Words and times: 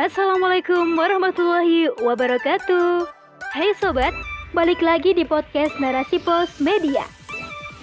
Assalamualaikum 0.00 0.96
warahmatullahi 0.96 1.92
wabarakatuh. 2.00 3.04
Hai 3.52 3.76
sobat, 3.76 4.16
balik 4.56 4.80
lagi 4.80 5.12
di 5.12 5.28
podcast 5.28 5.76
Narasi 5.76 6.16
Pos 6.24 6.56
Media. 6.56 7.04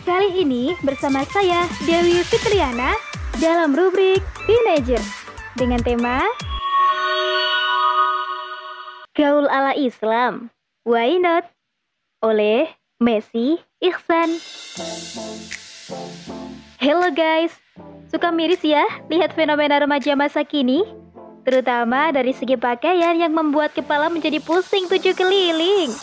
Kali 0.01 0.41
ini 0.41 0.73
bersama 0.81 1.21
saya 1.29 1.69
Dewi 1.85 2.25
Fitriana 2.25 2.97
dalam 3.37 3.77
rubrik 3.77 4.25
Teenager 4.49 4.97
dengan 5.61 5.77
tema 5.85 6.25
Gaul 9.13 9.45
ala 9.45 9.77
Islam. 9.77 10.49
Why 10.89 11.21
not? 11.21 11.45
Oleh 12.25 12.65
Messi 12.97 13.61
Ihsan. 13.77 14.41
Hello 16.81 17.13
guys, 17.13 17.53
suka 18.09 18.33
miris 18.33 18.65
ya 18.65 19.05
lihat 19.05 19.37
fenomena 19.37 19.77
remaja 19.77 20.17
masa 20.17 20.41
kini? 20.41 20.81
Terutama 21.47 22.11
dari 22.11 22.35
segi 22.35 22.59
pakaian 22.59 23.15
yang 23.15 23.31
membuat 23.31 23.71
kepala 23.71 24.11
menjadi 24.11 24.43
pusing 24.43 24.91
tujuh 24.91 25.15
keliling. 25.15 25.95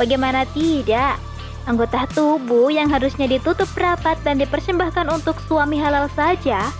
Bagaimana 0.00 0.48
tidak? 0.56 1.20
Anggota 1.68 2.08
tubuh 2.16 2.72
yang 2.72 2.88
harusnya 2.88 3.28
ditutup 3.28 3.68
rapat 3.76 4.16
dan 4.24 4.40
dipersembahkan 4.40 5.12
untuk 5.12 5.36
suami 5.44 5.76
halal 5.76 6.08
saja, 6.16 6.72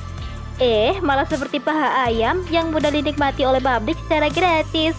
eh 0.56 0.96
malah 1.04 1.28
seperti 1.28 1.60
paha 1.60 2.08
ayam 2.08 2.40
yang 2.48 2.72
mudah 2.72 2.88
dinikmati 2.88 3.44
oleh 3.44 3.60
publik 3.60 4.00
secara 4.08 4.32
gratis. 4.32 4.96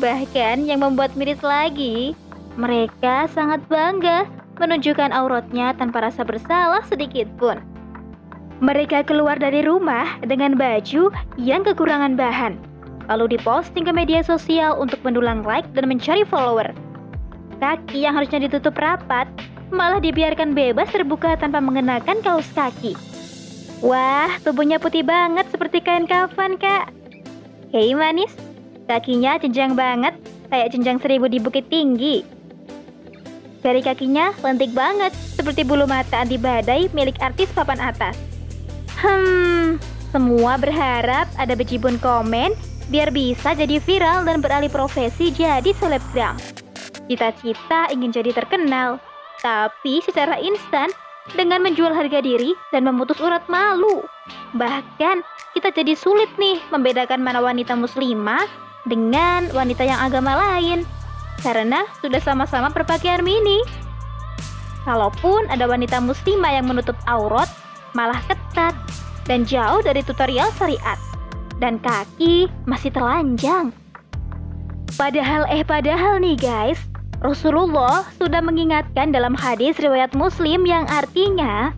Bahkan 0.00 0.64
yang 0.64 0.80
membuat 0.80 1.12
miris 1.20 1.44
lagi, 1.44 2.16
mereka 2.56 3.28
sangat 3.28 3.60
bangga 3.68 4.24
menunjukkan 4.56 5.12
auratnya 5.12 5.76
tanpa 5.76 6.08
rasa 6.08 6.24
bersalah 6.24 6.80
sedikit 6.88 7.28
pun. 7.36 7.73
Mereka 8.64 9.04
keluar 9.04 9.36
dari 9.36 9.60
rumah 9.60 10.16
dengan 10.24 10.56
baju 10.56 11.12
yang 11.36 11.60
kekurangan 11.68 12.16
bahan, 12.16 12.56
lalu 13.12 13.36
diposting 13.36 13.84
ke 13.84 13.92
media 13.92 14.24
sosial 14.24 14.80
untuk 14.80 15.04
mendulang 15.04 15.44
like 15.44 15.68
dan 15.76 15.84
mencari 15.84 16.24
follower. 16.24 16.72
Kaki 17.60 18.08
yang 18.08 18.16
harusnya 18.16 18.48
ditutup 18.48 18.72
rapat 18.80 19.28
malah 19.68 20.00
dibiarkan 20.00 20.56
bebas 20.56 20.88
terbuka 20.88 21.36
tanpa 21.36 21.60
mengenakan 21.60 22.24
kaos 22.24 22.48
kaki. 22.56 22.96
Wah, 23.84 24.32
tubuhnya 24.40 24.80
putih 24.80 25.04
banget 25.04 25.44
seperti 25.52 25.84
kain 25.84 26.08
kafan, 26.08 26.56
Kak. 26.56 26.88
Hei 27.68 27.92
manis, 27.92 28.32
Kakinya 28.84 29.40
jenjang 29.40 29.76
banget, 29.76 30.16
kayak 30.48 30.72
jenjang 30.72 31.00
seribu 31.04 31.28
di 31.28 31.36
bukit 31.36 31.68
tinggi. 31.72 32.24
Jari 33.60 33.80
kakinya 33.80 34.32
lentik 34.40 34.72
banget, 34.76 35.12
seperti 35.12 35.64
bulu 35.64 35.84
mata 35.84 36.20
anti 36.20 36.36
badai 36.36 36.88
milik 36.96 37.16
artis 37.20 37.48
papan 37.52 37.80
atas. 37.80 38.33
Hmm, 38.98 39.82
semua 40.14 40.54
berharap 40.58 41.26
ada 41.34 41.54
bejibun 41.58 41.98
komen 41.98 42.54
biar 42.92 43.10
bisa 43.10 43.56
jadi 43.56 43.80
viral 43.80 44.28
dan 44.28 44.38
beralih 44.44 44.70
profesi 44.70 45.32
jadi 45.32 45.70
selebgram. 45.80 46.36
Cita-cita 47.10 47.92
ingin 47.92 48.12
jadi 48.12 48.30
terkenal, 48.32 49.00
tapi 49.40 50.00
secara 50.04 50.40
instan 50.40 50.88
dengan 51.32 51.64
menjual 51.64 51.92
harga 51.92 52.20
diri 52.20 52.52
dan 52.72 52.84
memutus 52.84 53.16
urat 53.20 53.44
malu. 53.48 54.04
Bahkan 54.56 55.24
kita 55.56 55.72
jadi 55.72 55.96
sulit 55.96 56.28
nih 56.36 56.60
membedakan 56.68 57.24
mana 57.24 57.40
wanita 57.40 57.72
muslimah 57.76 58.44
dengan 58.84 59.48
wanita 59.52 59.84
yang 59.84 60.00
agama 60.00 60.36
lain 60.36 60.84
karena 61.40 61.88
sudah 62.04 62.20
sama-sama 62.20 62.68
berpakaian 62.72 63.24
mini. 63.24 63.64
Kalaupun 64.84 65.48
ada 65.48 65.64
wanita 65.64 65.96
muslimah 66.04 66.60
yang 66.60 66.68
menutup 66.68 66.96
aurat, 67.08 67.48
malah 67.96 68.20
ketat 68.28 68.76
dan 69.24 69.44
jauh 69.44 69.80
dari 69.84 70.00
tutorial 70.04 70.48
syariat. 70.56 70.96
Dan 71.60 71.78
kaki 71.80 72.50
masih 72.68 72.90
telanjang. 72.90 73.70
Padahal 74.94 75.48
eh 75.50 75.66
padahal 75.66 76.22
nih 76.22 76.38
guys, 76.38 76.78
Rasulullah 77.24 78.04
sudah 78.20 78.44
mengingatkan 78.44 79.10
dalam 79.10 79.32
hadis 79.32 79.80
riwayat 79.80 80.12
Muslim 80.12 80.68
yang 80.68 80.84
artinya 80.86 81.72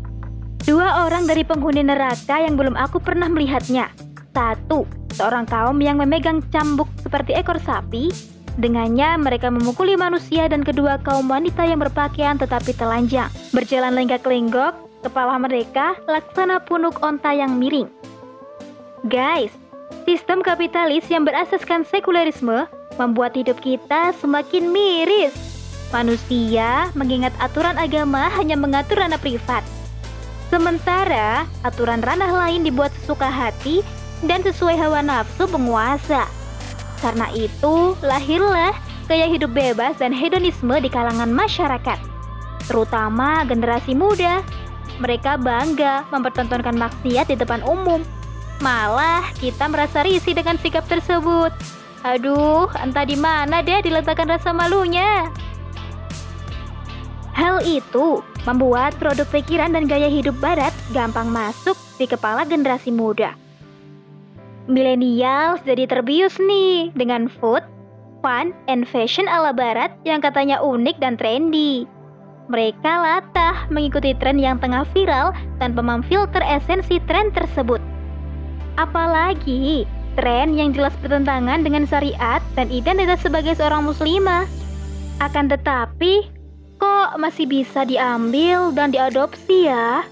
dua 0.66 1.06
orang 1.06 1.24
dari 1.30 1.46
penghuni 1.46 1.86
neraka 1.86 2.42
yang 2.42 2.58
belum 2.58 2.74
aku 2.74 2.98
pernah 2.98 3.30
melihatnya. 3.30 3.88
Satu, 4.34 4.84
seorang 5.14 5.46
kaum 5.48 5.78
yang 5.80 6.02
memegang 6.02 6.44
cambuk 6.52 6.90
seperti 7.00 7.32
ekor 7.38 7.56
sapi. 7.62 8.10
Dengannya 8.56 9.20
mereka 9.20 9.52
memukuli 9.52 9.94
manusia 10.00 10.48
dan 10.48 10.64
kedua 10.64 10.96
kaum 11.04 11.28
wanita 11.28 11.64
yang 11.68 11.80
berpakaian 11.80 12.40
tetapi 12.40 12.72
telanjang. 12.72 13.28
Berjalan 13.52 13.92
lenggak-lenggok, 13.92 14.85
kepala 15.04 15.36
mereka 15.36 15.98
laksana 16.08 16.62
punuk 16.62 17.00
onta 17.04 17.32
yang 17.34 17.58
miring. 17.58 17.90
Guys, 19.06 19.52
sistem 20.08 20.40
kapitalis 20.40 21.06
yang 21.12 21.26
berasaskan 21.26 21.84
sekularisme 21.86 22.66
membuat 22.96 23.36
hidup 23.36 23.60
kita 23.60 24.16
semakin 24.16 24.72
miris. 24.72 25.34
Manusia 25.94 26.90
mengingat 26.98 27.30
aturan 27.38 27.78
agama 27.78 28.26
hanya 28.34 28.58
mengatur 28.58 28.98
ranah 28.98 29.20
privat. 29.20 29.62
Sementara 30.50 31.46
aturan 31.62 32.02
ranah 32.02 32.30
lain 32.30 32.66
dibuat 32.66 32.90
sesuka 33.02 33.26
hati 33.26 33.82
dan 34.26 34.42
sesuai 34.42 34.74
hawa 34.78 35.02
nafsu 35.02 35.46
penguasa. 35.46 36.26
Karena 37.02 37.28
itu, 37.36 37.94
lahirlah 38.00 38.74
gaya 39.06 39.30
hidup 39.30 39.54
bebas 39.54 40.00
dan 40.02 40.10
hedonisme 40.10 40.74
di 40.82 40.90
kalangan 40.90 41.30
masyarakat, 41.30 41.98
terutama 42.66 43.46
generasi 43.46 43.94
muda. 43.94 44.42
Mereka 44.96 45.36
bangga 45.40 46.08
mempertontonkan 46.08 46.76
maksiat 46.76 47.28
di 47.28 47.36
depan 47.36 47.60
umum. 47.64 48.00
Malah 48.64 49.28
kita 49.36 49.68
merasa 49.68 50.00
risih 50.00 50.32
dengan 50.32 50.56
sikap 50.56 50.88
tersebut. 50.88 51.52
Aduh, 52.06 52.70
entah 52.80 53.04
di 53.04 53.18
mana 53.18 53.60
dia 53.60 53.84
diletakkan 53.84 54.30
rasa 54.30 54.54
malunya. 54.56 55.28
Hal 57.36 57.60
itu 57.68 58.24
membuat 58.48 58.96
produk 58.96 59.28
pikiran 59.28 59.76
dan 59.76 59.84
gaya 59.84 60.08
hidup 60.08 60.32
barat 60.40 60.72
gampang 60.96 61.28
masuk 61.28 61.76
di 62.00 62.08
kepala 62.08 62.48
generasi 62.48 62.88
muda. 62.88 63.36
Milenial 64.66 65.60
jadi 65.68 65.84
terbius 65.84 66.40
nih 66.40 66.90
dengan 66.96 67.28
food, 67.28 67.60
fun, 68.24 68.56
and 68.72 68.88
fashion 68.88 69.28
ala 69.28 69.52
barat 69.52 69.92
yang 70.08 70.24
katanya 70.24 70.58
unik 70.64 70.96
dan 70.96 71.20
trendy. 71.20 71.84
Mereka 72.46 72.86
latah 72.86 73.66
mengikuti 73.74 74.14
tren 74.14 74.38
yang 74.38 74.62
tengah 74.62 74.86
viral 74.94 75.34
tanpa 75.58 75.82
memfilter 75.82 76.38
esensi 76.46 77.02
tren 77.10 77.34
tersebut. 77.34 77.82
Apalagi 78.78 79.82
tren 80.14 80.54
yang 80.54 80.70
jelas 80.70 80.94
bertentangan 81.02 81.66
dengan 81.66 81.82
syariat 81.90 82.38
dan 82.54 82.70
identitas 82.70 83.18
sebagai 83.26 83.58
seorang 83.58 83.82
muslimah. 83.90 84.46
Akan 85.18 85.50
tetapi, 85.50 86.28
kok 86.78 87.18
masih 87.18 87.50
bisa 87.50 87.82
diambil 87.82 88.70
dan 88.70 88.94
diadopsi 88.94 89.66
ya? 89.66 90.06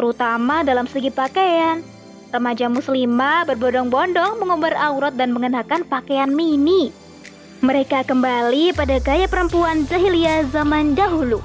Terutama 0.00 0.64
dalam 0.64 0.88
segi 0.88 1.12
pakaian. 1.12 1.84
Remaja 2.30 2.70
muslimah 2.70 3.42
berbondong-bondong 3.44 4.38
mengumbar 4.38 4.72
aurat 4.78 5.12
dan 5.18 5.34
mengenakan 5.34 5.82
pakaian 5.84 6.30
mini. 6.30 6.94
Mereka 7.60 8.08
kembali 8.08 8.72
pada 8.72 8.96
gaya 9.04 9.28
perempuan 9.28 9.84
jahiliyah 9.84 10.48
zaman 10.48 10.96
dahulu. 10.96 11.44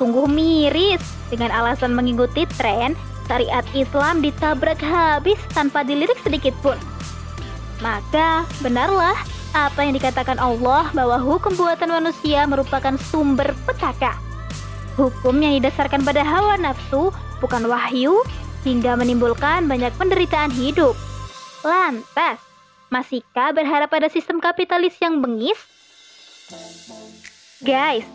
Sungguh 0.00 0.24
miris 0.24 1.04
dengan 1.28 1.52
alasan 1.52 1.92
mengikuti 1.92 2.48
tren 2.56 2.96
syariat 3.28 3.64
Islam 3.76 4.24
ditabrak 4.24 4.80
habis 4.80 5.36
tanpa 5.52 5.84
dilirik 5.84 6.16
sedikit 6.24 6.56
pun. 6.64 6.80
Maka 7.84 8.48
benarlah 8.64 9.12
apa 9.52 9.84
yang 9.84 9.92
dikatakan 10.00 10.40
Allah 10.40 10.88
bahwa 10.96 11.20
hukum 11.20 11.52
buatan 11.52 11.92
manusia 11.92 12.48
merupakan 12.48 12.96
sumber 12.96 13.52
petaka. 13.68 14.16
Hukum 14.96 15.36
yang 15.44 15.60
didasarkan 15.60 16.00
pada 16.00 16.24
hawa 16.24 16.56
nafsu 16.56 17.12
bukan 17.44 17.68
wahyu 17.68 18.24
hingga 18.64 18.96
menimbulkan 18.96 19.68
banyak 19.68 19.92
penderitaan 20.00 20.48
hidup. 20.48 20.96
Lantas, 21.60 22.40
masihkah 22.96 23.52
berharap 23.52 23.92
pada 23.92 24.08
sistem 24.08 24.40
kapitalis 24.40 24.96
yang 25.04 25.20
bengis? 25.20 25.60
Guys, 27.60 28.08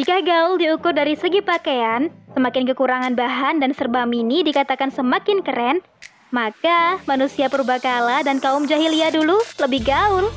jika 0.00 0.24
gaul 0.24 0.56
diukur 0.56 0.96
dari 0.96 1.12
segi 1.12 1.44
pakaian, 1.44 2.08
semakin 2.32 2.64
kekurangan 2.72 3.12
bahan 3.12 3.60
dan 3.60 3.76
serba 3.76 4.08
mini 4.08 4.40
dikatakan 4.40 4.88
semakin 4.88 5.44
keren, 5.44 5.84
maka 6.32 6.98
manusia 7.04 7.52
purbakala 7.52 8.24
dan 8.24 8.40
kaum 8.40 8.64
jahiliyah 8.64 9.12
dulu 9.12 9.36
lebih 9.60 9.84
gaul. 9.84 10.32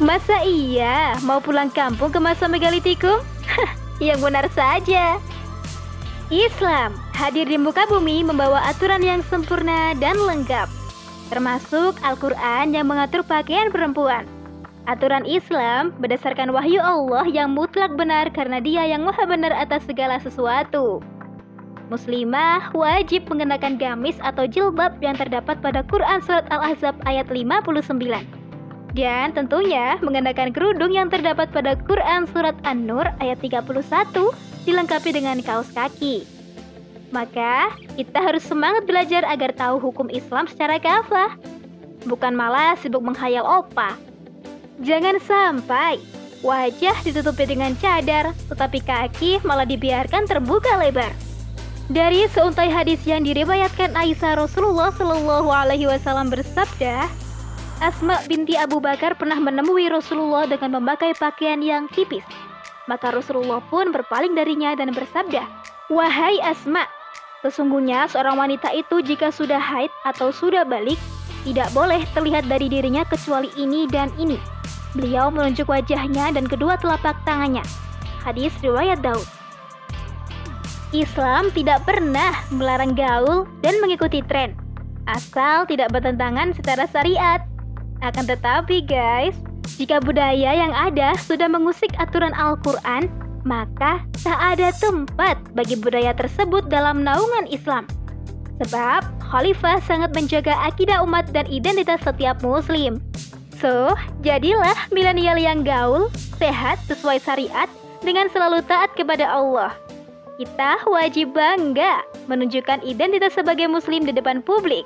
Masa 0.00 0.44
iya 0.44 1.16
mau 1.24 1.40
pulang 1.40 1.68
kampung 1.72 2.12
ke 2.12 2.20
masa 2.20 2.48
megalitikum? 2.48 3.20
yang 4.00 4.20
benar 4.20 4.48
saja. 4.52 5.20
Islam 6.28 6.98
hadir 7.14 7.46
di 7.46 7.56
muka 7.56 7.86
bumi 7.88 8.26
membawa 8.26 8.60
aturan 8.66 9.00
yang 9.00 9.22
sempurna 9.24 9.94
dan 9.96 10.18
lengkap, 10.18 10.68
termasuk 11.28 11.98
Al-Quran 12.02 12.74
yang 12.74 12.86
mengatur 12.86 13.26
pakaian 13.26 13.70
perempuan. 13.70 14.26
Aturan 14.86 15.26
Islam 15.26 15.90
berdasarkan 15.98 16.54
wahyu 16.54 16.78
Allah 16.78 17.26
yang 17.26 17.50
mutlak 17.50 17.98
benar 17.98 18.30
karena 18.30 18.62
dia 18.62 18.86
yang 18.86 19.02
maha 19.02 19.26
benar 19.26 19.50
atas 19.50 19.82
segala 19.82 20.22
sesuatu. 20.22 21.02
Muslimah 21.90 22.70
wajib 22.74 23.26
mengenakan 23.30 23.78
gamis 23.78 24.18
atau 24.22 24.46
jilbab 24.46 24.98
yang 25.02 25.14
terdapat 25.14 25.58
pada 25.62 25.86
Quran 25.86 26.18
Surat 26.22 26.46
Al-Ahzab 26.50 26.98
ayat 27.06 27.30
59. 27.30 27.74
Dan 28.94 29.34
tentunya 29.34 29.98
mengenakan 30.02 30.50
kerudung 30.50 30.90
yang 30.94 31.10
terdapat 31.12 31.50
pada 31.50 31.78
Quran 31.86 32.26
Surat 32.30 32.56
An-Nur 32.66 33.06
ayat 33.22 33.38
31 33.38 33.70
dilengkapi 34.66 35.10
dengan 35.14 35.38
kaos 35.42 35.70
kaki. 35.70 36.35
Maka, 37.14 37.70
kita 37.94 38.18
harus 38.18 38.42
semangat 38.42 38.82
belajar 38.84 39.22
agar 39.26 39.54
tahu 39.54 39.78
hukum 39.78 40.10
Islam 40.10 40.50
secara 40.50 40.82
kafah. 40.82 41.38
Bukan 42.06 42.34
malah 42.34 42.74
sibuk 42.78 43.02
menghayal 43.02 43.46
opa. 43.46 43.94
Jangan 44.82 45.16
sampai 45.22 46.02
wajah 46.44 46.96
ditutupi 47.02 47.48
dengan 47.48 47.72
cadar, 47.78 48.34
tetapi 48.50 48.78
kaki 48.82 49.42
malah 49.46 49.64
dibiarkan 49.64 50.28
terbuka 50.28 50.78
lebar. 50.78 51.10
Dari 51.86 52.26
seuntai 52.34 52.66
hadis 52.66 52.98
yang 53.06 53.22
diriwayatkan 53.22 53.94
Aisyah 53.94 54.42
Rasulullah 54.42 54.90
Shallallahu 54.90 55.46
Alaihi 55.46 55.86
Wasallam 55.86 56.34
bersabda, 56.34 57.06
Asma 57.78 58.18
binti 58.26 58.58
Abu 58.58 58.82
Bakar 58.82 59.14
pernah 59.14 59.38
menemui 59.38 59.86
Rasulullah 59.86 60.50
dengan 60.50 60.82
memakai 60.82 61.14
pakaian 61.14 61.62
yang 61.62 61.86
tipis. 61.94 62.26
Maka 62.90 63.14
Rasulullah 63.14 63.62
pun 63.70 63.94
berpaling 63.94 64.34
darinya 64.34 64.74
dan 64.74 64.90
bersabda, 64.90 65.46
Wahai 65.86 66.42
Asma, 66.42 66.82
sesungguhnya 67.44 68.08
seorang 68.08 68.38
wanita 68.38 68.72
itu 68.72 69.02
jika 69.04 69.32
sudah 69.32 69.58
haid 69.58 69.92
atau 70.06 70.32
sudah 70.32 70.62
balik, 70.62 70.96
tidak 71.46 71.70
boleh 71.70 72.02
terlihat 72.16 72.46
dari 72.50 72.66
dirinya 72.66 73.06
kecuali 73.06 73.50
ini 73.54 73.86
dan 73.86 74.10
ini. 74.18 74.38
Beliau 74.96 75.28
menunjuk 75.28 75.68
wajahnya 75.68 76.32
dan 76.32 76.48
kedua 76.48 76.80
telapak 76.80 77.14
tangannya. 77.28 77.62
Hadis 78.24 78.50
riwayat 78.64 79.04
Daud. 79.04 79.22
Islam 80.94 81.52
tidak 81.52 81.84
pernah 81.84 82.32
melarang 82.48 82.96
gaul 82.96 83.44
dan 83.60 83.76
mengikuti 83.82 84.22
tren, 84.24 84.54
asal 85.10 85.66
tidak 85.66 85.90
bertentangan 85.92 86.54
secara 86.54 86.86
syariat. 86.88 87.42
Akan 88.00 88.24
tetapi 88.24 88.86
guys, 88.86 89.34
jika 89.76 89.98
budaya 90.00 90.56
yang 90.56 90.72
ada 90.72 91.12
sudah 91.18 91.50
mengusik 91.50 91.90
aturan 91.98 92.32
Al-Quran, 92.38 93.10
maka 93.46 94.02
tak 94.26 94.36
ada 94.58 94.74
tempat 94.82 95.38
bagi 95.54 95.78
budaya 95.78 96.10
tersebut 96.12 96.66
dalam 96.66 97.06
naungan 97.06 97.46
Islam. 97.46 97.86
Sebab 98.58 99.06
khalifah 99.22 99.78
sangat 99.86 100.10
menjaga 100.12 100.58
akidah 100.66 101.06
umat 101.06 101.30
dan 101.30 101.46
identitas 101.46 102.02
setiap 102.02 102.42
muslim. 102.42 102.98
So, 103.62 103.94
jadilah 104.20 104.76
milenial 104.92 105.38
yang 105.38 105.62
gaul, 105.64 106.12
sehat, 106.36 106.82
sesuai 106.90 107.22
syariat, 107.22 107.70
dengan 108.04 108.28
selalu 108.28 108.60
taat 108.66 108.92
kepada 108.98 109.24
Allah. 109.24 109.72
Kita 110.36 110.84
wajib 110.84 111.32
bangga 111.32 112.04
menunjukkan 112.28 112.84
identitas 112.84 113.32
sebagai 113.32 113.70
muslim 113.72 114.04
di 114.04 114.12
depan 114.12 114.44
publik. 114.44 114.84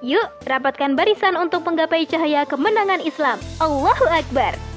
Yuk, 0.00 0.30
rapatkan 0.48 0.96
barisan 0.96 1.36
untuk 1.36 1.66
menggapai 1.66 2.08
cahaya 2.08 2.48
kemenangan 2.48 3.02
Islam. 3.04 3.36
Allahu 3.60 4.06
Akbar. 4.08 4.67